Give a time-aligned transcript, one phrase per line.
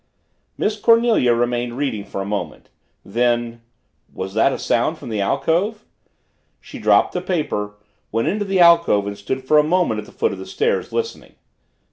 [0.57, 2.69] Miss Cornelia remained reading for a moment.
[3.05, 3.61] Then
[4.11, 5.85] was that a sound from the alcove?
[6.59, 7.75] She dropped the paper,
[8.11, 10.91] went into the alcove and stood for a moment at the foot of the stairs,
[10.91, 11.35] listening.